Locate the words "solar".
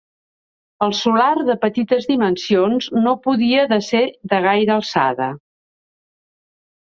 0.99-1.27